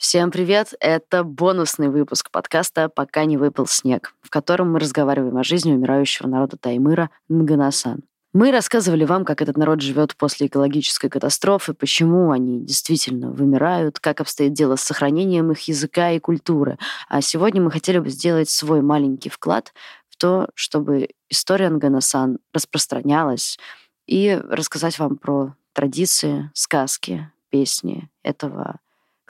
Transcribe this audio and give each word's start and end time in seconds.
Всем 0.00 0.30
привет! 0.30 0.72
Это 0.80 1.24
бонусный 1.24 1.90
выпуск 1.90 2.30
подкаста 2.30 2.88
«Пока 2.88 3.26
не 3.26 3.36
выпал 3.36 3.66
снег», 3.66 4.14
в 4.22 4.30
котором 4.30 4.72
мы 4.72 4.78
разговариваем 4.80 5.36
о 5.36 5.44
жизни 5.44 5.74
умирающего 5.74 6.26
народа 6.26 6.56
Таймыра 6.56 7.10
Нганасан. 7.28 8.00
Мы 8.32 8.50
рассказывали 8.50 9.04
вам, 9.04 9.26
как 9.26 9.42
этот 9.42 9.58
народ 9.58 9.82
живет 9.82 10.16
после 10.16 10.46
экологической 10.46 11.10
катастрофы, 11.10 11.74
почему 11.74 12.30
они 12.30 12.64
действительно 12.64 13.30
вымирают, 13.30 14.00
как 14.00 14.22
обстоит 14.22 14.54
дело 14.54 14.76
с 14.76 14.80
сохранением 14.80 15.52
их 15.52 15.60
языка 15.68 16.12
и 16.12 16.18
культуры. 16.18 16.78
А 17.10 17.20
сегодня 17.20 17.60
мы 17.60 17.70
хотели 17.70 17.98
бы 17.98 18.08
сделать 18.08 18.48
свой 18.48 18.80
маленький 18.80 19.28
вклад 19.28 19.74
в 20.08 20.16
то, 20.16 20.48
чтобы 20.54 21.10
история 21.28 21.68
Нганасан 21.68 22.38
распространялась, 22.54 23.58
и 24.06 24.40
рассказать 24.48 24.98
вам 24.98 25.18
про 25.18 25.54
традиции, 25.74 26.50
сказки, 26.54 27.30
песни 27.50 28.08
этого, 28.22 28.78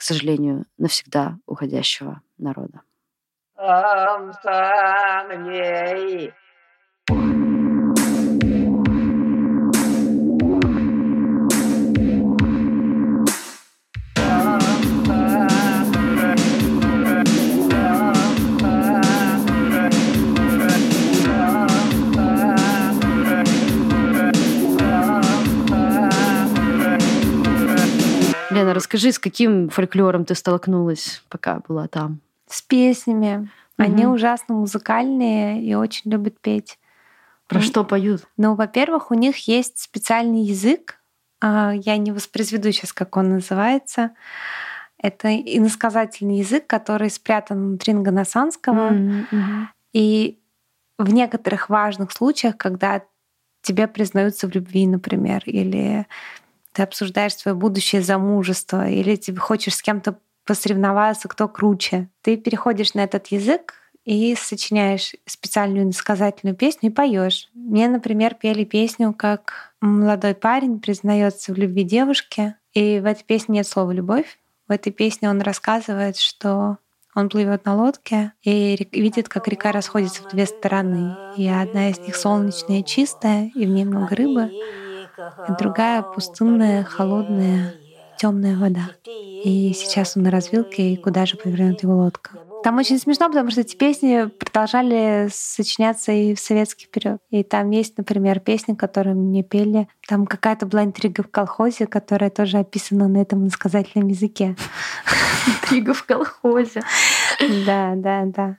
к 0.01 0.03
сожалению, 0.03 0.65
навсегда 0.79 1.37
уходящего 1.45 2.21
народа. 2.39 2.81
Лена, 28.51 28.73
расскажи, 28.73 29.11
с 29.11 29.19
каким 29.19 29.69
фольклором 29.69 30.25
ты 30.25 30.35
столкнулась, 30.35 31.23
пока 31.29 31.61
была 31.67 31.87
там? 31.87 32.19
С 32.47 32.61
песнями. 32.61 33.49
Они 33.77 34.05
угу. 34.05 34.15
ужасно 34.15 34.55
музыкальные 34.55 35.63
и 35.63 35.73
очень 35.73 36.11
любят 36.11 36.39
петь. 36.39 36.77
Про 37.47 37.59
ну, 37.59 37.65
что 37.65 37.83
поют? 37.83 38.27
Ну, 38.37 38.55
во-первых, 38.55 39.11
у 39.11 39.13
них 39.13 39.47
есть 39.47 39.79
специальный 39.79 40.43
язык. 40.43 40.99
А, 41.41 41.73
я 41.73 41.97
не 41.97 42.11
воспроизведу 42.11 42.71
сейчас, 42.71 42.93
как 42.93 43.17
он 43.17 43.29
называется. 43.29 44.11
Это 44.97 45.35
иносказательный 45.35 46.37
язык, 46.37 46.67
который 46.67 47.09
спрятан 47.09 47.69
внутри 47.69 47.93
нганасанского. 47.93 48.91
Mm-hmm. 48.91 49.65
И 49.93 50.39
в 50.97 51.11
некоторых 51.11 51.69
важных 51.69 52.11
случаях, 52.11 52.55
когда 52.57 53.01
тебе 53.61 53.87
признаются 53.87 54.47
в 54.47 54.51
любви, 54.51 54.87
например, 54.87 55.41
или 55.45 56.05
ты 56.73 56.83
обсуждаешь 56.83 57.35
свое 57.35 57.55
будущее 57.55 58.01
замужество, 58.01 58.87
или 58.87 59.15
ты 59.15 59.35
хочешь 59.35 59.75
с 59.75 59.81
кем-то 59.81 60.17
посоревноваться, 60.45 61.27
кто 61.27 61.47
круче. 61.47 62.09
Ты 62.21 62.37
переходишь 62.37 62.93
на 62.93 63.01
этот 63.01 63.27
язык 63.27 63.75
и 64.05 64.35
сочиняешь 64.35 65.13
специальную 65.25 65.83
иносказательную 65.83 66.55
песню 66.55 66.89
и 66.89 66.93
поешь. 66.93 67.49
Мне, 67.53 67.87
например, 67.87 68.35
пели 68.35 68.63
песню, 68.63 69.13
как 69.13 69.73
молодой 69.79 70.33
парень 70.33 70.79
признается 70.79 71.53
в 71.53 71.57
любви 71.57 71.83
девушке, 71.83 72.55
и 72.73 72.99
в 72.99 73.05
этой 73.05 73.23
песне 73.23 73.55
нет 73.55 73.67
слова 73.67 73.91
«любовь». 73.91 74.39
В 74.67 74.71
этой 74.71 74.91
песне 74.91 75.29
он 75.29 75.41
рассказывает, 75.41 76.17
что 76.17 76.77
он 77.13 77.27
плывет 77.27 77.65
на 77.65 77.75
лодке 77.75 78.31
и 78.41 78.87
видит, 78.93 79.27
как 79.27 79.49
река 79.49 79.73
расходится 79.73 80.23
в 80.23 80.29
две 80.29 80.45
стороны. 80.45 81.15
И 81.35 81.45
одна 81.47 81.89
из 81.89 81.99
них 81.99 82.15
солнечная 82.15 82.81
чистая, 82.81 83.51
и 83.53 83.65
в 83.65 83.69
ней 83.69 83.83
много 83.83 84.15
рыбы 84.15 84.49
и 85.17 85.51
другая 85.57 86.01
пустынная, 86.01 86.83
холодная, 86.83 87.73
темная 88.17 88.55
вода. 88.57 88.91
И 89.05 89.73
сейчас 89.75 90.15
он 90.15 90.23
на 90.23 90.31
развилке, 90.31 90.93
и 90.93 90.97
куда 90.97 91.25
же 91.25 91.37
повернет 91.37 91.83
его 91.83 91.95
лодка. 91.97 92.31
Там 92.63 92.77
очень 92.77 92.99
смешно, 92.99 93.27
потому 93.27 93.49
что 93.49 93.61
эти 93.61 93.75
песни 93.75 94.25
продолжали 94.27 95.29
сочиняться 95.33 96.11
и 96.11 96.35
в 96.35 96.39
советский 96.39 96.85
период. 96.85 97.19
И 97.31 97.43
там 97.43 97.71
есть, 97.71 97.97
например, 97.97 98.39
песни, 98.39 98.75
которые 98.75 99.15
мне 99.15 99.41
пели. 99.41 99.87
Там 100.07 100.27
какая-то 100.27 100.67
была 100.67 100.83
интрига 100.83 101.23
в 101.23 101.31
колхозе, 101.31 101.87
которая 101.87 102.29
тоже 102.29 102.59
описана 102.59 103.07
на 103.07 103.17
этом 103.17 103.45
насказательном 103.45 104.09
языке. 104.09 104.55
Интрига 105.47 105.95
в 105.95 106.03
колхозе. 106.05 106.83
Да, 107.65 107.93
да, 107.95 108.25
да. 108.25 108.57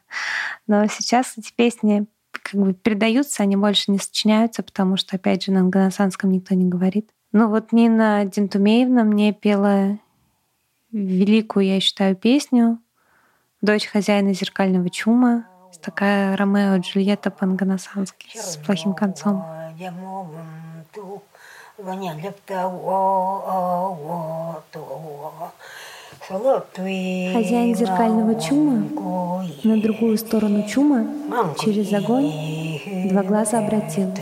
Но 0.67 0.85
сейчас 0.89 1.35
эти 1.39 1.53
песни 1.55 2.07
как 2.43 2.61
бы 2.61 2.75
передаются, 2.75 3.43
они 3.43 3.57
больше 3.57 3.91
не 3.91 3.99
сочиняются, 3.99 4.63
потому 4.63 4.97
что, 4.97 5.17
опять 5.17 5.45
же, 5.45 5.53
на 5.53 5.61
англосанском 5.61 6.31
никто 6.31 6.55
не 6.55 6.67
говорит. 6.67 7.11
Ну 7.33 7.49
вот 7.49 7.73
Нина 7.73 8.25
Дентумеевна 8.25 9.05
мне 9.05 9.33
пела 9.33 9.99
великую, 10.91 11.67
я 11.67 11.81
считаю, 11.81 12.15
песню 12.15 12.79
«Дочь 13.63 13.87
хозяина 13.87 14.35
зеркального 14.35 14.91
чума». 14.91 15.47
Такая 15.81 16.37
Ромео 16.37 16.77
и 16.77 16.81
Джульетта 16.81 17.31
по-анганасански 17.31 18.37
с 18.39 18.57
плохим 18.59 18.93
концом. 18.93 19.43
Хозяин 26.29 27.75
зеркального 27.75 28.41
чума 28.41 28.85
на 29.65 29.81
другую 29.81 30.17
сторону 30.19 30.63
чума 30.69 31.05
через 31.61 31.93
огонь 31.93 32.33
два 33.11 33.23
глаза 33.23 33.59
обратил. 33.59 34.13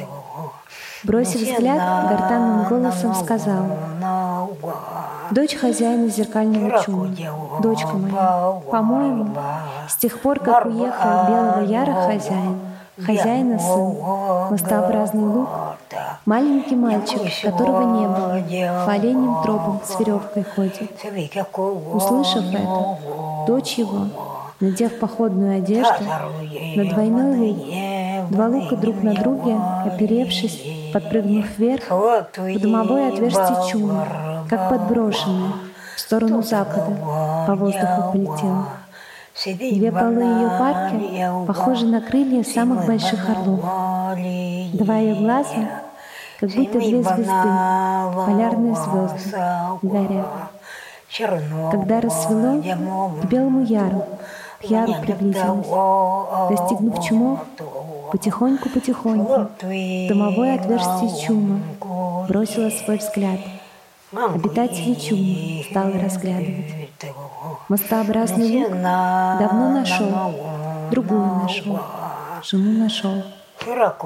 Бросив 1.02 1.40
взгляд, 1.42 2.08
гортанным 2.08 2.68
голосом 2.68 3.14
сказал, 3.14 3.66
«Дочь 5.30 5.54
хозяина 5.54 6.08
зеркального 6.08 6.82
чума, 6.82 7.08
дочка 7.60 7.96
моя, 7.96 8.60
по-моему, 8.70 9.34
с 9.88 9.96
тех 9.96 10.20
пор, 10.20 10.40
как 10.40 10.66
уехал 10.66 11.26
белого 11.28 11.60
яра 11.60 11.92
хозяин, 11.92 12.60
хозяина 12.98 13.58
сын, 13.58 13.96
мостообразный 14.50 15.24
лук, 15.24 15.48
маленький 16.26 16.76
мальчик, 16.76 17.20
которого 17.42 17.98
не 17.98 18.06
было, 18.06 18.84
по 18.86 18.92
оленям 18.92 19.42
тропам 19.42 19.80
с 19.84 19.98
веревкой 19.98 20.44
ходит. 20.44 20.90
Услышав 21.92 22.44
это, 22.52 22.98
дочь 23.46 23.74
его, 23.74 24.06
надев 24.60 24.98
походную 24.98 25.58
одежду, 25.58 26.04
на 26.76 26.84
двойной 26.84 27.36
лук, 27.38 28.30
два 28.30 28.48
лука 28.48 28.76
друг 28.76 29.02
на 29.02 29.14
друге, 29.14 29.56
оперевшись, 29.86 30.62
подпрыгнув 30.92 31.46
вверх, 31.58 31.84
в 31.90 32.58
домовое 32.60 33.08
отверстие 33.08 33.70
чума, 33.70 34.06
как 34.48 34.68
подброшенное, 34.68 35.52
в 35.96 36.00
сторону 36.00 36.42
запада, 36.42 36.96
по 37.46 37.54
воздуху 37.54 38.12
полетела. 38.12 38.66
Две 39.42 39.90
полы 39.90 40.22
ее 40.22 40.50
парки 40.58 41.46
похожи 41.46 41.86
на 41.86 42.00
крылья 42.02 42.42
самых 42.42 42.84
больших 42.84 43.26
орлов. 43.30 43.60
Два 43.60 44.96
ее 44.96 45.14
глаза, 45.14 45.82
как 46.40 46.50
будто 46.50 46.78
две 46.78 47.02
звезды, 47.02 47.24
полярные 48.26 48.74
звезды, 48.74 49.36
горят. 49.82 50.26
Когда 51.70 52.00
рассвело, 52.00 52.62
к 53.20 53.24
белому 53.26 53.62
яру, 53.62 54.06
к 54.60 54.64
яру 54.64 54.94
приблизилась. 55.02 55.66
Достигнув 56.50 57.04
чумов, 57.04 57.40
потихоньку-потихоньку, 58.12 59.48
домовое 60.08 60.54
отверстие 60.54 61.26
чума 61.26 61.60
бросила 62.26 62.70
свой 62.70 62.96
взгляд. 62.96 63.40
Обитатели 64.12 64.94
чумы 64.94 65.64
стала 65.70 65.92
разглядывать. 65.92 66.74
Мостообразный 67.68 68.62
лук 68.62 68.70
давно 68.70 69.72
нашел, 69.72 70.08
другую 70.90 71.26
нашел, 71.42 71.80
жену 72.42 72.72
нашел. 72.78 73.22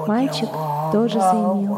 Мальчик 0.07 0.49
тоже 0.91 1.19
заимел. 1.19 1.77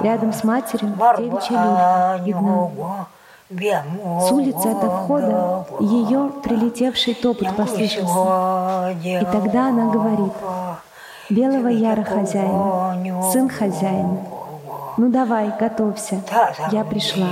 Рядом 0.00 0.32
с 0.32 0.44
матерью 0.44 0.94
девичья 1.18 2.18
люлька 2.18 2.20
видна. 2.24 3.06
С 3.48 4.32
улицы 4.32 4.66
от 4.66 4.82
входа 4.82 5.66
ее 5.78 6.32
прилетевший 6.42 7.14
топот 7.14 7.54
послышался. 7.56 8.96
И 9.04 9.24
тогда 9.32 9.68
она 9.68 9.90
говорит, 9.90 10.32
«Белого 11.30 11.68
яра 11.68 12.02
хозяина, 12.02 13.22
сын 13.32 13.48
хозяина, 13.48 14.18
ну 14.96 15.10
давай, 15.10 15.52
готовься, 15.60 16.22
я 16.72 16.82
пришла 16.84 17.28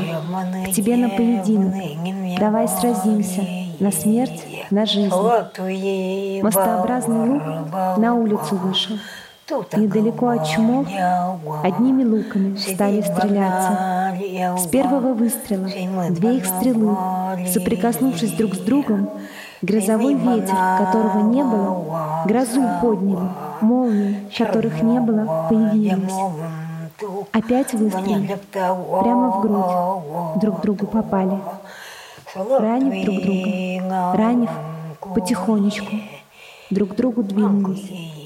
к 0.66 0.70
тебе 0.72 0.96
на 0.96 1.08
поединок, 1.08 1.75
давай 2.38 2.69
сразимся, 2.69 3.43
на 3.81 3.90
смерть, 3.90 4.46
на 4.70 4.87
жизнь. 4.87 5.14
Мостообразный 6.43 7.28
лук 7.28 7.43
на 7.96 8.14
улицу 8.14 8.56
вышел. 8.56 8.96
Недалеко 9.76 10.29
от 10.29 10.46
чумов 10.46 10.87
одними 11.62 12.02
луками 12.02 12.56
стали 12.56 13.02
стреляться. 13.02 14.17
С 14.56 14.67
первого 14.69 15.12
выстрела 15.12 15.69
две 16.11 16.38
их 16.38 16.46
стрелы, 16.46 16.96
соприкоснувшись 17.49 18.32
друг 18.32 18.55
с 18.55 18.58
другом, 18.58 19.11
грозовой 19.61 20.14
ветер, 20.14 20.55
которого 20.79 21.31
не 21.31 21.43
было, 21.43 22.25
грозу 22.26 22.62
подняли, 22.81 23.29
молнии, 23.61 24.29
которых 24.37 24.82
не 24.82 25.00
было, 25.00 25.47
появились. 25.50 26.14
Опять 27.32 27.75
выстрелы. 27.75 28.38
Прямо 28.52 29.31
в 29.31 29.40
грудь. 29.43 30.40
Друг 30.40 30.62
другу 30.62 30.87
попали. 30.87 31.38
Ранив 32.35 33.05
друг 33.05 33.23
друга, 33.23 34.17
Ранив 34.17 34.50
потихонечку. 35.14 35.97
Друг 36.70 36.97
другу 36.97 37.23
двинулись. 37.23 38.24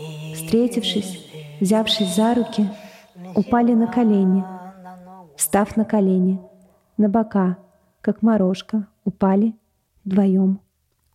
Встретившись, 0.49 1.19
взявшись 1.61 2.15
за 2.15 2.35
руки, 2.35 2.71
упали 3.35 3.75
на 3.75 3.87
колени. 3.87 4.43
Встав 5.37 5.77
на 5.77 5.85
колени, 5.85 6.39
на 6.97 7.09
бока, 7.09 7.56
как 8.00 8.23
морожка, 8.23 8.87
упали 9.05 9.53
вдвоем, 10.06 10.59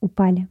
упали. 0.01 0.47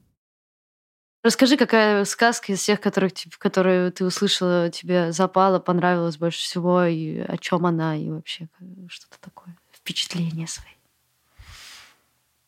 Расскажи, 1.23 1.57
какая 1.57 2.05
сказка 2.05 2.53
из 2.53 2.59
всех, 2.59 2.81
которых, 2.81 3.13
которые 3.39 3.93
ты 3.93 4.05
услышала, 4.05 4.69
тебе 4.69 5.13
запала, 5.13 5.61
понравилась 5.61 6.17
больше 6.17 6.41
всего, 6.41 6.83
и 6.83 7.21
о 7.21 7.37
чем 7.39 7.65
она, 7.67 7.95
и 7.97 8.11
вообще 8.11 8.49
что-то 8.89 9.21
такое, 9.21 9.57
впечатление 9.73 10.49
свои. 10.49 10.75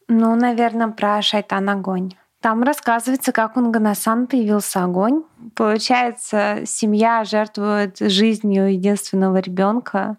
Ну, 0.09 0.35
наверное, 0.35 0.89
про 0.89 1.23
шайтан 1.23 1.69
огонь. 1.69 2.11
Там 2.44 2.62
рассказывается, 2.62 3.32
как 3.32 3.56
у 3.56 3.61
Нганасан 3.62 4.26
появился 4.26 4.85
огонь. 4.85 5.23
Получается, 5.55 6.58
семья 6.67 7.25
жертвует 7.25 7.96
жизнью 7.99 8.70
единственного 8.70 9.38
ребенка 9.38 10.19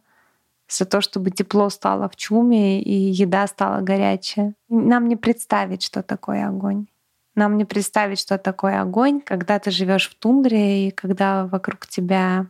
за 0.68 0.86
то, 0.86 1.02
чтобы 1.02 1.30
тепло 1.30 1.70
стало 1.70 2.10
в 2.10 2.16
чуме 2.16 2.82
и 2.82 3.12
еда 3.12 3.46
стала 3.46 3.82
горячая. 3.82 4.56
Нам 4.70 5.08
не 5.08 5.16
представить, 5.16 5.84
что 5.84 6.02
такое 6.02 6.48
огонь. 6.48 6.88
Нам 7.36 7.58
не 7.58 7.66
представить, 7.66 8.20
что 8.20 8.40
такое 8.40 8.82
огонь, 8.82 9.22
когда 9.22 9.60
ты 9.60 9.70
живешь 9.70 10.10
в 10.10 10.16
тундре 10.16 10.88
и 10.88 10.92
когда 10.92 11.46
вокруг 11.46 11.86
тебя 11.86 12.48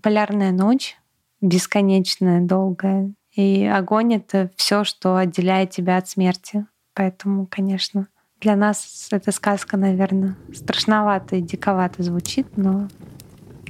полярная 0.00 0.50
ночь, 0.50 0.98
бесконечная, 1.40 2.40
долгая. 2.40 3.12
И 3.36 3.66
огонь— 3.66 4.14
это 4.16 4.50
все, 4.56 4.82
что 4.82 5.14
отделяет 5.14 5.70
тебя 5.70 5.98
от 5.98 6.08
смерти. 6.08 6.66
Поэтому, 6.92 7.46
конечно, 7.46 8.08
для 8.42 8.56
нас 8.56 9.08
эта 9.12 9.30
сказка, 9.30 9.76
наверное, 9.76 10.34
страшновато 10.52 11.36
и 11.36 11.40
диковато 11.40 12.02
звучит, 12.02 12.46
но 12.56 12.88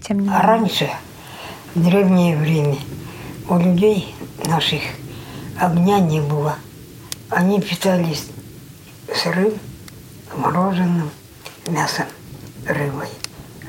тем 0.02 0.20
не 0.20 0.28
менее. 0.28 0.40
Раньше, 0.40 0.90
в 1.74 1.84
древнее 1.84 2.36
время, 2.38 2.76
у 3.50 3.58
людей 3.58 4.14
наших 4.46 4.80
огня 5.60 6.00
не 6.00 6.22
было. 6.22 6.56
Они 7.28 7.60
питались 7.60 8.28
сырым, 9.14 9.52
мороженым, 10.34 11.10
мясом, 11.68 12.06
рыбой. 12.66 13.08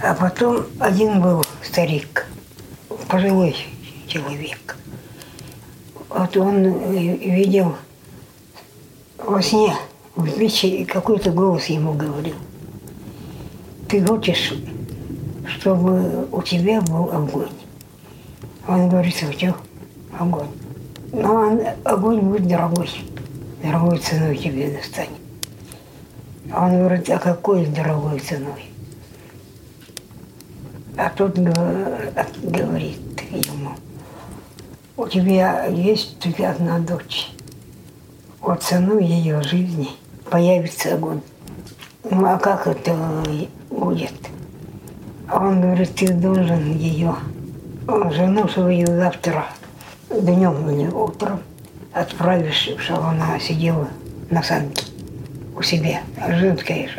А 0.02 0.14
потом 0.14 0.66
один 0.80 1.22
был 1.22 1.44
старик, 1.62 2.28
пожилой 3.10 3.56
человек. 4.08 4.78
Вот 6.08 6.38
он 6.38 6.64
видел 6.92 7.76
во 9.18 9.42
сне, 9.42 9.76
в 10.16 10.38
печи, 10.38 10.86
какой-то 10.86 11.32
голос 11.32 11.66
ему 11.66 11.94
говорил. 11.94 12.36
Ты 13.90 14.06
хочешь, 14.06 14.54
чтобы 15.48 16.28
у 16.32 16.42
тебя 16.42 16.82
был 16.82 17.12
огонь? 17.12 17.50
Он 18.68 18.90
говорит, 18.90 19.16
что 19.16 19.56
огонь. 20.18 20.48
Но 21.12 21.34
он, 21.34 21.62
огонь 21.84 22.22
будет 22.22 22.48
дорогой. 22.48 22.90
Дорогой 23.62 24.00
ценой 24.00 24.38
тебе 24.38 24.72
достанет. 24.72 25.12
Он 26.56 26.72
говорит, 26.72 27.10
а 27.10 27.18
какой 27.18 27.66
дорогой 27.68 28.20
ценой? 28.20 28.66
А 30.98 31.10
тот 31.10 31.38
говорит 31.38 33.00
ему, 33.32 33.72
у 34.96 35.08
тебя 35.08 35.66
есть 35.66 36.20
только 36.20 36.52
одна 36.52 36.78
дочь 36.80 37.32
вот 38.44 38.62
цену 38.62 39.00
ее 39.00 39.42
жизни 39.42 39.90
появится 40.30 40.96
огонь. 40.96 41.22
Ну 42.10 42.26
а 42.26 42.38
как 42.38 42.68
это 42.68 42.96
будет? 43.70 44.14
Он 45.32 45.62
говорит, 45.62 45.96
ты 45.96 46.14
должен 46.14 46.76
ее, 46.78 47.16
жену 48.12 48.48
свою 48.48 48.88
завтра, 48.88 49.46
днем 50.10 50.70
или 50.70 50.88
утром, 50.88 51.40
отправишь, 51.94 52.70
чтобы 52.78 53.08
она 53.08 53.40
сидела 53.40 53.88
на 54.30 54.44
санке 54.44 54.86
у 55.56 55.62
себя, 55.62 56.02
женская 56.30 56.90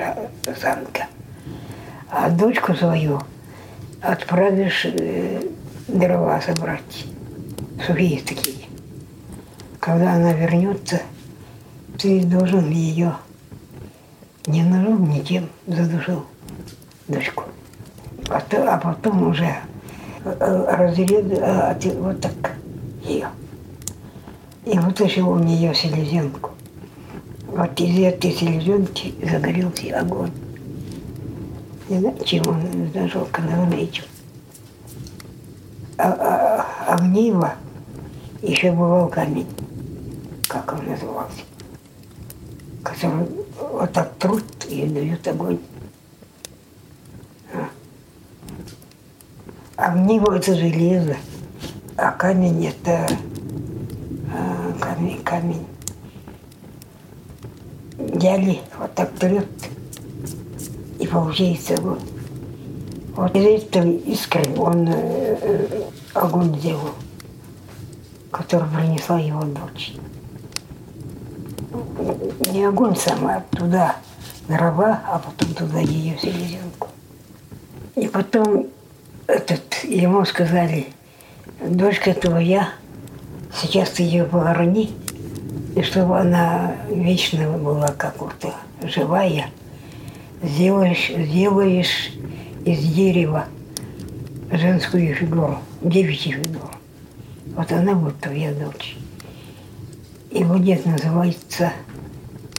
санка. 0.60 1.06
А 2.10 2.30
дочку 2.30 2.74
свою 2.74 3.20
отправишь 4.00 4.84
э, 4.84 5.42
дрова 5.88 6.40
собрать, 6.40 7.06
сухие 7.86 8.20
такие. 8.20 8.66
Когда 9.80 10.14
она 10.14 10.32
вернется, 10.32 11.00
ты 11.98 12.24
должен 12.24 12.70
ее 12.70 13.14
не 14.46 14.62
ножом, 14.62 15.08
ничем 15.08 15.48
задушил 15.66 16.24
дочку. 17.08 17.44
А, 18.28 18.40
то, 18.40 18.74
а 18.74 18.78
потом 18.78 19.28
уже 19.28 19.56
э, 20.24 20.76
разрез 20.76 21.38
а, 21.40 21.76
вот 21.98 22.20
так 22.20 22.56
ее. 23.04 23.28
И 24.64 24.78
вытащил 24.78 25.30
у 25.30 25.38
нее 25.38 25.74
селезенку. 25.74 26.50
Вот 27.46 27.78
из 27.80 27.98
этой 27.98 28.32
селезенки 28.32 29.14
загорелся 29.22 30.00
огонь. 30.00 30.32
Не 31.88 32.00
знаю, 32.00 32.16
чем 32.24 32.42
он 32.48 32.90
зажег, 32.92 33.38
наверное, 33.38 33.78
этим. 33.78 34.04
А, 35.98 36.08
а, 36.08 36.66
а 36.88 36.96
в 36.96 37.04
Нива 37.04 37.54
еще 38.42 38.72
бывал 38.72 39.08
камень, 39.08 39.46
как 40.48 40.72
он 40.72 40.86
назывался 40.86 41.42
который 42.84 43.26
вот 43.58 43.92
так 43.92 44.14
труд 44.18 44.44
и 44.68 44.86
дают 44.86 45.26
огонь. 45.26 45.58
А, 49.76 49.90
в 49.90 49.96
него 50.00 50.32
это 50.32 50.54
железо, 50.54 51.16
а 51.96 52.12
камень 52.12 52.66
это 52.66 53.08
а, 54.32 54.72
камень, 54.78 55.22
камень. 55.24 55.66
Взяли, 57.96 58.60
вот 58.78 58.94
так 58.94 59.12
трет, 59.14 59.48
и 61.00 61.06
получается 61.06 61.74
огонь. 61.74 62.00
Вот 63.16 63.34
из 63.34 63.62
этой 63.62 63.96
искры 63.96 64.44
он 64.56 64.88
э, 64.88 65.38
э, 65.40 65.82
огонь 66.14 66.58
сделал, 66.58 66.90
который 68.32 68.68
принесла 68.68 69.20
его 69.20 69.42
дочь 69.44 69.94
не 72.52 72.64
огонь 72.64 72.96
сам, 72.96 73.26
а 73.26 73.44
туда 73.50 73.96
дрова, 74.48 75.00
а 75.06 75.18
потом 75.18 75.54
туда 75.54 75.80
ее 75.80 76.18
селезенку. 76.18 76.88
И 77.96 78.08
потом 78.08 78.66
этот, 79.26 79.84
ему 79.84 80.24
сказали, 80.24 80.88
дочка 81.60 82.12
твоя, 82.14 82.70
сейчас 83.54 83.90
ты 83.90 84.02
ее 84.02 84.24
похорони, 84.24 84.92
и 85.76 85.82
чтобы 85.82 86.18
она 86.18 86.76
вечно 86.88 87.50
была 87.58 87.88
как 87.88 88.20
вот 88.20 88.34
живая, 88.82 89.46
сделаешь, 90.42 91.10
сделаешь 91.16 92.12
из 92.64 92.78
дерева 92.80 93.46
женскую 94.50 95.14
фигуру, 95.14 95.58
девичью 95.82 96.44
фигуру. 96.44 96.70
Вот 97.56 97.70
она 97.72 97.94
будет 97.94 98.18
твоя 98.20 98.52
дочь. 98.52 98.96
И 100.34 100.42
будет 100.42 100.84
называться 100.84 101.72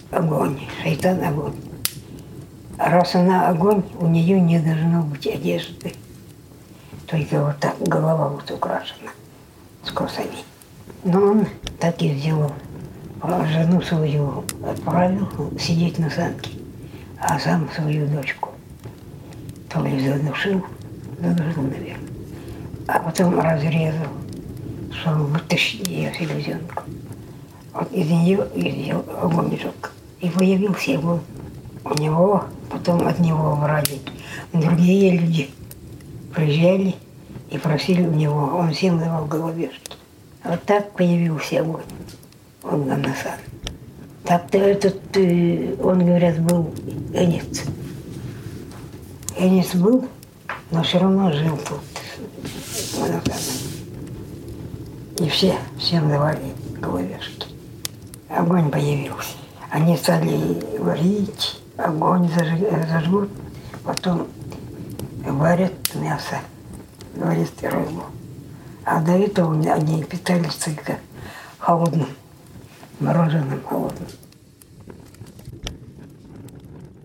огонь, 0.09 0.57
шайтан 0.81 1.21
огонь. 1.21 1.55
Раз 2.77 3.15
она 3.15 3.49
огонь, 3.49 3.83
у 3.99 4.07
нее 4.07 4.39
не 4.39 4.59
должно 4.59 5.03
быть 5.03 5.27
одежды. 5.27 5.91
Только 7.05 7.43
вот 7.43 7.59
так 7.59 7.75
голова 7.81 8.29
вот 8.29 8.49
украшена 8.49 9.11
с 9.83 9.91
косами. 9.91 10.45
Но 11.03 11.21
он 11.21 11.47
так 11.77 12.01
и 12.01 12.15
сделал. 12.15 12.53
Жену 13.21 13.81
свою 13.81 14.45
отправил 14.65 15.27
сидеть 15.59 15.99
на 15.99 16.09
санке, 16.09 16.51
а 17.19 17.37
сам 17.39 17.69
свою 17.75 18.07
дочку 18.07 18.51
то 19.69 19.81
ли 19.81 19.99
задушил, 20.07 20.63
задушил, 21.19 21.63
наверное, 21.63 21.97
а 22.87 22.99
потом 22.99 23.37
разрезал, 23.37 24.07
чтобы 24.91 25.25
вытащить 25.25 25.85
ее 25.89 26.13
селезенку. 26.13 26.83
Вот 27.75 27.91
из 27.91 28.09
нее, 28.09 28.47
из 28.55 28.73
нее 28.73 29.03
огонь 29.21 29.59
жег. 29.59 29.91
И 30.21 30.29
появился 30.29 30.91
его 30.91 31.19
у 31.83 31.93
него, 32.01 32.45
потом 32.69 33.05
от 33.05 33.19
него 33.19 33.57
брали 33.57 33.99
другие 34.53 35.17
люди. 35.17 35.49
Приезжали 36.33 36.95
и 37.51 37.57
просили 37.57 38.03
у 38.03 38.11
него, 38.11 38.57
он 38.57 38.71
всем 38.71 38.97
давал 38.97 39.25
головешки. 39.25 39.97
Вот 40.45 40.63
так 40.63 40.93
появился 40.93 41.59
огонь. 41.59 41.83
Он 42.63 42.85
Ганасан. 42.85 43.39
Так-то 44.23 44.57
этот, 44.57 45.01
э, 45.17 45.75
он, 45.83 45.99
говорят, 45.99 46.39
был 46.39 46.73
Энец. 47.13 47.63
Энец 49.37 49.75
был, 49.75 50.07
но 50.71 50.81
все 50.81 50.99
равно 50.99 51.29
жил 51.33 51.57
тут. 51.57 51.81
И 55.19 55.29
все, 55.29 55.55
всем 55.77 56.07
давали 56.09 56.53
головешки. 56.79 57.54
Огонь 58.29 58.71
появился. 58.71 59.37
Они 59.69 59.97
стали 59.97 60.79
варить, 60.79 61.61
огонь 61.77 62.29
зажгут, 62.89 63.29
потом 63.83 64.27
варят 65.25 65.73
мясо, 65.95 66.39
варят 67.15 67.51
рыбу. 67.61 68.03
А 68.83 69.01
до 69.01 69.13
этого 69.13 69.53
они 69.73 70.03
питались 70.03 70.55
только 70.55 70.99
холодным, 71.57 72.09
мороженым 72.99 73.61
холодным. 73.63 74.07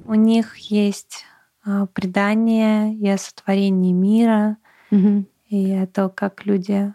У 0.06 0.14
них 0.14 0.56
есть 0.56 1.24
а, 1.64 1.86
предание 1.86 2.94
и 2.94 3.08
о 3.08 3.16
сотворении 3.16 3.92
мира, 3.92 4.56
угу. 4.90 5.24
и 5.48 5.72
о 5.72 5.86
том, 5.86 6.10
как 6.10 6.44
люди 6.46 6.92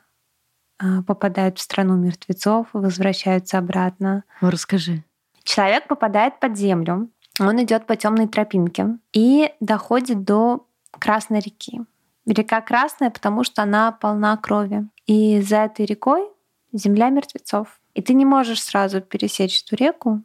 попадают 1.07 1.57
в 1.57 1.61
страну 1.61 1.95
мертвецов 1.95 2.67
возвращаются 2.73 3.57
обратно. 3.57 4.23
Ну, 4.41 4.49
расскажи. 4.49 5.03
Человек 5.43 5.87
попадает 5.87 6.39
под 6.39 6.57
землю, 6.57 7.09
он 7.39 7.61
идет 7.61 7.85
по 7.85 7.95
темной 7.95 8.27
тропинке 8.27 8.97
и 9.13 9.51
доходит 9.59 10.23
до 10.23 10.67
Красной 10.91 11.39
реки. 11.41 11.81
Река 12.25 12.61
Красная, 12.61 13.09
потому 13.09 13.43
что 13.43 13.63
она 13.63 13.91
полна 13.91 14.37
крови. 14.37 14.87
И 15.05 15.41
за 15.41 15.57
этой 15.57 15.85
рекой 15.85 16.25
земля 16.71 17.09
мертвецов. 17.09 17.79
И 17.93 18.01
ты 18.01 18.13
не 18.13 18.25
можешь 18.25 18.63
сразу 18.63 19.01
пересечь 19.01 19.63
эту 19.63 19.75
реку, 19.75 20.23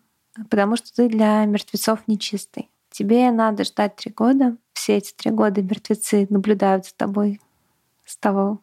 потому 0.49 0.77
что 0.77 0.95
ты 0.95 1.09
для 1.09 1.45
мертвецов 1.45 2.01
нечистый. 2.07 2.71
Тебе 2.91 3.31
надо 3.31 3.65
ждать 3.65 3.97
три 3.97 4.13
года. 4.13 4.57
Все 4.73 4.97
эти 4.97 5.13
три 5.13 5.31
года 5.31 5.63
мертвецы 5.63 6.27
наблюдают 6.31 6.87
за 6.87 6.95
тобой 6.95 7.41
с 8.05 8.17
того 8.17 8.61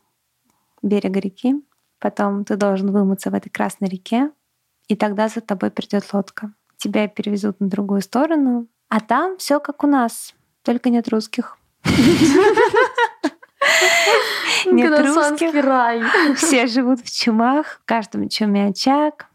берега 0.81 1.19
реки. 1.19 1.55
Потом 1.99 2.45
ты 2.45 2.55
должен 2.55 2.91
вымыться 2.91 3.31
в 3.31 3.33
этой 3.33 3.49
красной 3.49 3.89
реке, 3.89 4.31
и 4.87 4.95
тогда 4.95 5.27
за 5.27 5.41
тобой 5.41 5.71
придет 5.71 6.13
лодка. 6.13 6.53
Тебя 6.77 7.07
перевезут 7.07 7.59
на 7.59 7.67
другую 7.67 8.01
сторону, 8.01 8.67
а 8.89 8.99
там 8.99 9.37
все 9.37 9.59
как 9.59 9.83
у 9.83 9.87
нас, 9.87 10.33
только 10.63 10.89
нет 10.89 11.07
русских. 11.09 11.57
Нет 14.65 14.99
русских. 14.99 15.53
рай. 15.53 16.01
Все 16.35 16.67
живут 16.67 16.99
в 17.01 17.11
чумах, 17.11 17.79
в 17.81 17.85
каждом 17.85 18.27
чуме 18.29 18.67
очаг. 18.67 19.27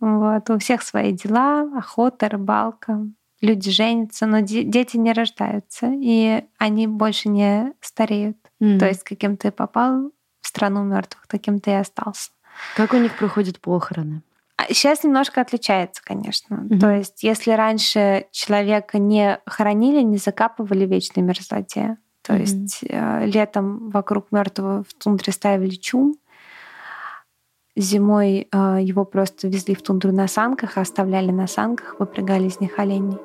Вот, 0.00 0.50
у 0.50 0.58
всех 0.58 0.82
свои 0.82 1.12
дела, 1.12 1.62
охота, 1.76 2.28
рыбалка. 2.28 3.06
Люди 3.40 3.70
женятся, 3.70 4.26
но 4.26 4.40
дети 4.40 4.96
не 4.96 5.12
рождаются, 5.12 5.90
и 5.92 6.44
они 6.58 6.86
больше 6.86 7.28
не 7.28 7.72
стареют. 7.80 8.36
Mm. 8.62 8.78
То 8.78 8.86
есть 8.86 9.02
каким 9.02 9.36
ты 9.36 9.50
попал 9.50 10.12
страну 10.54 10.84
мертвых, 10.84 11.26
таким 11.26 11.58
ты 11.58 11.72
и 11.72 11.74
остался. 11.74 12.30
Как 12.76 12.92
у 12.92 12.96
них 12.96 13.16
проходят 13.18 13.60
похороны? 13.60 14.22
Сейчас 14.68 15.00
а 15.02 15.08
немножко 15.08 15.40
отличается, 15.40 16.00
конечно. 16.04 16.54
Mm-hmm. 16.54 16.78
То 16.78 16.90
есть, 16.90 17.22
если 17.24 17.50
раньше 17.50 18.26
человека 18.30 18.98
не 18.98 19.40
хоронили, 19.46 20.00
не 20.00 20.16
закапывали 20.16 20.86
в 20.86 20.90
вечной 20.90 21.24
мерзлоте, 21.24 21.96
то 22.22 22.34
mm-hmm. 22.34 22.40
есть 22.40 22.84
э, 22.88 23.26
летом 23.26 23.90
вокруг 23.90 24.28
мертвого 24.30 24.84
в 24.84 24.94
тундре 24.94 25.32
ставили 25.32 25.74
чум. 25.74 26.14
Зимой 27.76 28.46
э, 28.50 28.78
его 28.80 29.04
просто 29.04 29.48
везли 29.48 29.74
в 29.74 29.82
тундру 29.82 30.12
на 30.12 30.28
санках, 30.28 30.78
оставляли 30.78 31.32
на 31.32 31.48
санках, 31.48 31.96
выпрягали 31.98 32.46
из 32.46 32.60
них 32.60 32.78
оленей. 32.78 33.18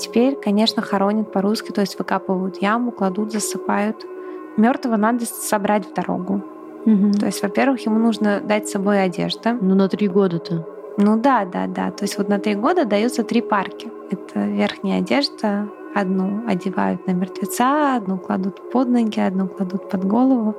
Теперь, 0.00 0.34
конечно, 0.34 0.82
хоронят 0.82 1.32
по-русски, 1.32 1.70
то 1.70 1.80
есть 1.80 1.98
выкапывают 1.98 2.60
яму, 2.60 2.90
кладут, 2.90 3.32
засыпают. 3.32 4.04
Мертвого 4.56 4.96
надо 4.96 5.26
собрать 5.26 5.86
в 5.86 5.94
дорогу. 5.94 6.42
Угу. 6.84 7.12
То 7.12 7.26
есть, 7.26 7.42
во-первых, 7.42 7.84
ему 7.86 7.98
нужно 7.98 8.40
дать 8.40 8.68
с 8.68 8.72
собой 8.72 9.02
одежду. 9.02 9.56
Ну, 9.60 9.74
на 9.74 9.88
три 9.88 10.08
года-то. 10.08 10.66
Ну 10.98 11.18
да, 11.18 11.44
да, 11.44 11.66
да. 11.66 11.90
То 11.90 12.04
есть 12.04 12.16
вот 12.16 12.28
на 12.28 12.38
три 12.38 12.54
года 12.54 12.84
даются 12.84 13.22
три 13.22 13.42
парки. 13.42 13.90
Это 14.10 14.46
верхняя 14.46 15.00
одежда, 15.00 15.68
Одну 15.96 16.42
одевают 16.46 17.06
на 17.06 17.12
мертвеца, 17.12 17.96
одну 17.96 18.18
кладут 18.18 18.70
под 18.70 18.88
ноги, 18.90 19.18
одну 19.18 19.48
кладут 19.48 19.88
под 19.88 20.04
голову. 20.04 20.54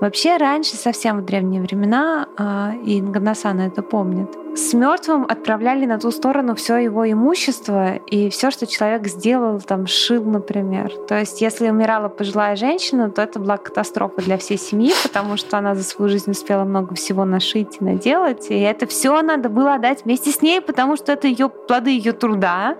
Вообще 0.00 0.38
раньше, 0.38 0.76
совсем 0.76 1.18
в 1.18 1.24
древние 1.26 1.60
времена, 1.60 2.26
а, 2.38 2.72
и 2.84 3.02
Ганасана 3.02 3.62
это 3.62 3.82
помнит, 3.82 4.30
с 4.54 4.72
мертвым 4.72 5.26
отправляли 5.28 5.86
на 5.86 5.98
ту 5.98 6.10
сторону 6.10 6.54
все 6.54 6.78
его 6.78 7.10
имущество 7.10 7.96
и 7.96 8.30
все, 8.30 8.50
что 8.50 8.66
человек 8.66 9.06
сделал, 9.06 9.60
там, 9.60 9.86
шил, 9.86 10.24
например. 10.24 10.92
То 11.06 11.18
есть, 11.18 11.40
если 11.40 11.68
умирала 11.68 12.08
пожилая 12.08 12.56
женщина, 12.56 13.10
то 13.10 13.22
это 13.22 13.38
была 13.38 13.58
катастрофа 13.58 14.22
для 14.22 14.38
всей 14.38 14.58
семьи, 14.58 14.92
потому 15.02 15.36
что 15.36 15.58
она 15.58 15.74
за 15.74 15.84
свою 15.84 16.08
жизнь 16.08 16.30
успела 16.30 16.64
много 16.64 16.94
всего 16.94 17.24
нашить 17.24 17.76
и 17.80 17.84
наделать. 17.84 18.50
И 18.50 18.58
это 18.58 18.86
все 18.86 19.20
надо 19.22 19.48
было 19.50 19.74
отдать 19.74 20.04
вместе 20.04 20.30
с 20.30 20.42
ней, 20.42 20.60
потому 20.60 20.96
что 20.96 21.12
это 21.12 21.28
ее 21.28 21.48
плоды 21.48 21.90
ее 21.90 22.12
труда. 22.12 22.76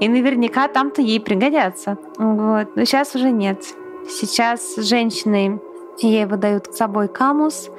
И 0.00 0.08
наверняка 0.08 0.68
там-то 0.68 1.02
ей 1.02 1.20
пригодятся. 1.20 1.98
Вот. 2.16 2.76
Но 2.76 2.84
сейчас 2.84 3.14
уже 3.14 3.30
нет. 3.30 3.62
Сейчас 4.08 4.76
женщины 4.76 5.60
ей 6.08 6.26
выдают 6.26 6.72
с 6.72 6.76
собой 6.76 7.08
камус. 7.08 7.70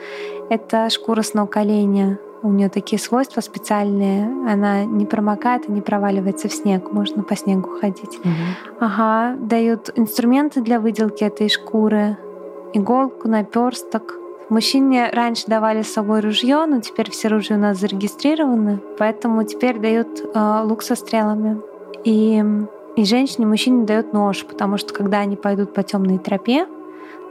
Это 0.49 0.89
шкура 0.89 1.21
с 1.21 1.33
ног 1.33 1.55
оленя 1.57 2.19
у 2.43 2.49
нее 2.49 2.69
такие 2.69 2.99
свойства 2.99 3.41
специальные. 3.41 4.25
Она 4.51 4.83
не 4.85 5.05
промокает 5.05 5.69
и 5.69 5.71
не 5.71 5.81
проваливается 5.81 6.47
в 6.49 6.53
снег. 6.53 6.91
Можно 6.91 7.23
по 7.23 7.35
снегу 7.35 7.69
ходить. 7.79 8.19
Угу. 8.19 8.79
Ага, 8.79 9.35
дают 9.37 9.91
инструменты 9.95 10.61
для 10.61 10.79
выделки 10.79 11.23
этой 11.23 11.49
шкуры, 11.49 12.17
иголку, 12.73 13.27
наперсток. 13.27 14.15
Мужчине 14.49 15.09
раньше 15.13 15.45
давали 15.47 15.81
с 15.81 15.93
собой 15.93 16.19
ружье, 16.19 16.65
но 16.65 16.81
теперь 16.81 17.09
все 17.09 17.29
ружья 17.29 17.55
у 17.55 17.59
нас 17.59 17.77
зарегистрированы, 17.77 18.81
поэтому 18.97 19.43
теперь 19.43 19.79
дают 19.79 20.19
э, 20.21 20.61
лук 20.65 20.81
со 20.81 20.95
стрелами. 20.95 21.61
И, 22.03 22.43
и 22.97 23.05
женщине, 23.05 23.45
мужчине 23.45 23.85
дают 23.85 24.11
нож, 24.11 24.43
потому 24.43 24.75
что 24.75 24.93
когда 24.93 25.19
они 25.19 25.37
пойдут 25.37 25.73
по 25.73 25.83
темной 25.83 26.17
тропе, 26.17 26.67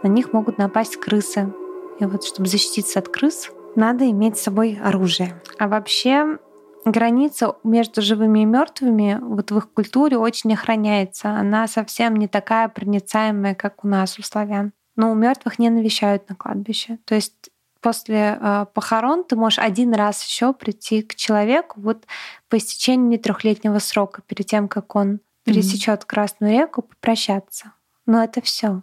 на 0.03 0.09
них 0.09 0.33
могут 0.33 0.59
напасть 0.59 0.97
крысы. 0.97 1.53
И 1.99 2.05
вот 2.05 2.25
чтобы 2.25 2.49
защититься 2.49 2.99
от 2.99 3.09
крыс, 3.09 3.51
надо 3.77 4.09
иметь 4.11 4.39
с 4.39 4.43
собой 4.43 4.79
оружие. 4.83 5.41
А 5.59 5.69
вообще 5.69 6.39
граница 6.85 7.57
между 7.63 8.03
живыми 8.03 8.41
и 8.41 8.45
мертвыми 8.45 9.19
вот 9.21 9.51
в 9.51 9.59
их 9.59 9.73
культуре 9.73 10.17
очень 10.17 10.53
охраняется. 10.53 11.31
Она 11.31 11.67
совсем 11.69 12.17
не 12.17 12.29
такая 12.29 12.69
проницаемая, 12.69 13.55
как 13.55 13.85
у 13.85 13.89
нас, 13.89 14.19
у 14.19 14.23
славян. 14.23 14.73
Но 14.97 15.13
у 15.13 15.15
мертвых 15.15 15.59
не 15.59 15.71
навещают 15.71 16.29
на 16.29 16.35
кладбище. 16.35 16.99
То 17.05 17.15
есть 17.15 17.51
после 17.81 18.39
э, 18.41 18.67
похорон 18.75 19.25
ты 19.25 19.37
можешь 19.37 19.59
один 19.59 19.95
раз 19.95 20.23
еще 20.25 20.53
прийти 20.53 21.03
к 21.03 21.15
человеку 21.15 21.81
вот 21.81 22.07
по 22.49 22.57
истечении 22.57 23.17
трехлетнего 23.17 23.79
срока, 23.79 24.23
перед 24.23 24.47
тем, 24.47 24.69
как 24.69 24.97
он 24.97 25.21
пересечет 25.45 26.01
mm-hmm. 26.01 26.07
Красную 26.07 26.53
реку, 26.53 26.83
попрощаться. 26.83 27.73
Но 28.07 28.23
это 28.23 28.41
все. 28.41 28.83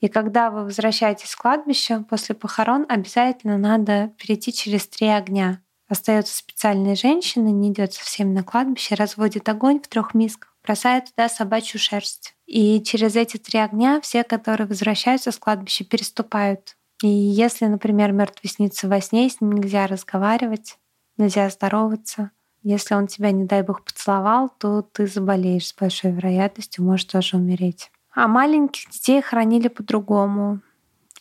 И 0.00 0.08
когда 0.08 0.50
вы 0.50 0.64
возвращаетесь 0.64 1.30
с 1.30 1.36
кладбища 1.36 2.04
после 2.08 2.34
похорон, 2.34 2.86
обязательно 2.88 3.58
надо 3.58 4.12
перейти 4.18 4.52
через 4.52 4.86
три 4.86 5.08
огня. 5.08 5.60
Остается 5.88 6.36
специальная 6.36 6.94
женщина, 6.94 7.48
не 7.48 7.70
идет 7.70 7.92
со 7.92 8.02
всеми 8.02 8.32
на 8.32 8.42
кладбище, 8.42 8.94
разводит 8.94 9.48
огонь 9.48 9.80
в 9.80 9.88
трех 9.88 10.14
мисках, 10.14 10.56
бросает 10.62 11.06
туда 11.10 11.28
собачью 11.28 11.78
шерсть. 11.78 12.34
И 12.46 12.82
через 12.82 13.16
эти 13.16 13.36
три 13.36 13.58
огня 13.58 14.00
все, 14.00 14.24
которые 14.24 14.66
возвращаются 14.66 15.30
с 15.30 15.38
кладбища, 15.38 15.84
переступают. 15.84 16.76
И 17.02 17.08
если, 17.08 17.66
например, 17.66 18.12
мертвый 18.12 18.50
снится 18.50 18.88
во 18.88 19.00
сне, 19.00 19.28
с 19.28 19.40
ним 19.40 19.52
нельзя 19.52 19.86
разговаривать, 19.86 20.78
нельзя 21.18 21.50
здороваться. 21.50 22.30
Если 22.62 22.94
он 22.94 23.08
тебя, 23.08 23.30
не 23.30 23.44
дай 23.44 23.62
бог, 23.62 23.84
поцеловал, 23.84 24.48
то 24.48 24.80
ты 24.80 25.06
заболеешь 25.06 25.68
с 25.68 25.74
большой 25.74 26.12
вероятностью, 26.12 26.82
можешь 26.82 27.04
тоже 27.04 27.36
умереть. 27.36 27.90
А 28.14 28.28
маленьких 28.28 28.90
детей 28.90 29.20
хранили 29.22 29.68
по-другому. 29.68 30.60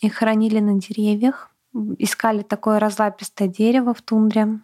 Их 0.01 0.15
хранили 0.15 0.59
на 0.59 0.79
деревьях, 0.79 1.49
искали 1.97 2.43
такое 2.43 2.79
разлапистое 2.79 3.47
дерево 3.47 3.93
в 3.93 4.01
тундре, 4.01 4.59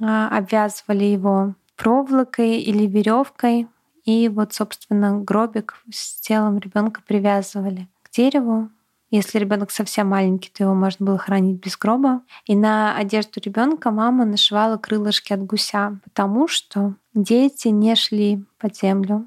а, 0.00 0.28
обвязывали 0.36 1.04
его 1.04 1.54
проволокой 1.76 2.60
или 2.60 2.86
веревкой, 2.86 3.66
и 4.04 4.28
вот, 4.28 4.52
собственно, 4.52 5.18
гробик 5.20 5.82
с 5.90 6.20
телом 6.20 6.58
ребенка 6.58 7.02
привязывали 7.06 7.88
к 8.02 8.10
дереву. 8.10 8.70
Если 9.10 9.38
ребенок 9.38 9.72
совсем 9.72 10.08
маленький, 10.08 10.50
то 10.50 10.62
его 10.62 10.74
можно 10.74 11.04
было 11.04 11.18
хранить 11.18 11.60
без 11.64 11.76
гроба. 11.76 12.22
И 12.44 12.54
на 12.54 12.96
одежду 12.96 13.40
ребенка 13.40 13.90
мама 13.90 14.24
нашивала 14.24 14.76
крылышки 14.76 15.32
от 15.32 15.44
гуся, 15.44 15.98
потому 16.04 16.46
что 16.46 16.94
дети 17.12 17.68
не 17.68 17.96
шли 17.96 18.44
под 18.58 18.76
землю, 18.76 19.26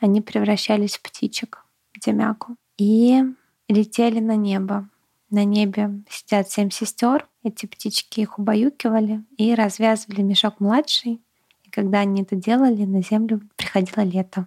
они 0.00 0.20
превращались 0.20 0.96
в 0.96 1.02
птичек, 1.02 1.64
в 1.94 2.00
демяку, 2.00 2.56
и 2.76 3.22
летели 3.68 4.20
на 4.20 4.36
небо. 4.36 4.88
На 5.30 5.44
небе 5.44 6.02
сидят 6.08 6.50
семь 6.50 6.70
сестер. 6.70 7.26
Эти 7.42 7.66
птички 7.66 8.20
их 8.20 8.38
убаюкивали 8.38 9.24
и 9.36 9.54
развязывали 9.54 10.22
мешок 10.22 10.60
младший. 10.60 11.20
И 11.64 11.70
когда 11.70 12.00
они 12.00 12.22
это 12.22 12.36
делали, 12.36 12.84
на 12.84 13.02
землю 13.02 13.40
приходило 13.56 14.02
лето. 14.02 14.46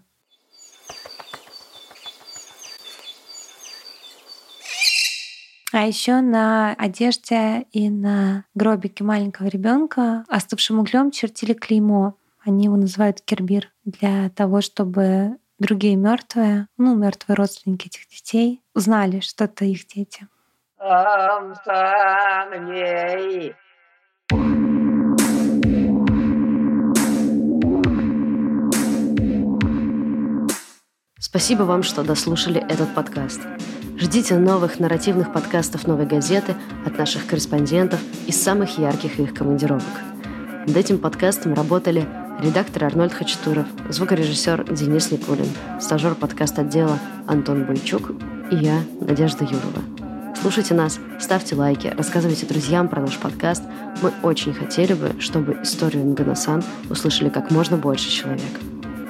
А 5.72 5.86
еще 5.86 6.22
на 6.22 6.74
одежде 6.74 7.68
и 7.72 7.89
на 7.89 8.46
гробике 8.56 9.03
маленького 9.03 9.48
ребенка 9.48 10.25
остывшим 10.27 10.79
углем 10.79 11.12
чертили 11.12 11.53
клеймо. 11.53 12.15
Они 12.39 12.65
его 12.65 12.75
называют 12.75 13.22
кербир 13.22 13.72
для 13.89 14.29
того, 14.29 14.62
чтобы 14.62 15.38
другие 15.58 15.96
мертвые, 15.96 16.67
ну, 16.77 16.96
мертвые 16.96 17.36
родственники 17.36 17.88
этих 17.88 18.08
детей, 18.08 18.62
узнали, 18.74 19.19
что 19.19 19.46
это 19.46 19.65
их 19.65 19.88
дети. 19.88 20.27
Спасибо 31.19 31.63
вам, 31.63 31.84
что 31.84 32.03
дослушали 32.03 32.62
этот 32.62 32.96
подкаст. 32.96 33.41
Ждите 33.98 34.38
новых 34.38 34.79
нарративных 34.79 35.34
подкастов 35.34 35.86
«Новой 35.86 36.05
газеты» 36.05 36.55
от 36.86 36.98
наших 36.98 37.27
корреспондентов 37.27 38.00
из 38.25 38.41
самых 38.41 38.77
ярких 38.77 39.19
их 39.19 39.34
командировок. 39.34 39.84
Над 40.65 40.77
этим 40.77 40.98
подкастом 40.98 41.53
работали 41.53 42.08
редактор 42.41 42.86
Арнольд 42.86 43.13
Хачатуров, 43.13 43.67
звукорежиссер 43.89 44.74
Денис 44.74 45.12
Никулин, 45.12 45.50
стажер 45.79 46.15
подкаст-отдела 46.15 47.00
Антон 47.27 47.65
Бойчук 47.65 48.12
и 48.51 48.55
я, 48.55 48.81
Надежда 49.01 49.43
Юрова. 49.43 49.84
Слушайте 50.41 50.74
нас, 50.74 51.00
ставьте 51.19 51.55
лайки, 51.55 51.88
рассказывайте 51.88 52.46
друзьям 52.46 52.88
про 52.88 53.01
наш 53.01 53.17
подкаст. 53.17 53.63
Мы 54.01 54.13
очень 54.24 54.53
хотели 54.53 54.93
бы, 54.93 55.19
чтобы 55.19 55.60
историю 55.63 56.05
Нганасан 56.05 56.63
услышали 56.89 57.29
как 57.29 57.51
можно 57.51 57.77
больше 57.77 58.10
человек. 58.10 58.60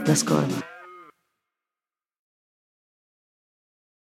До 0.07 0.15
скорого! 0.15 0.68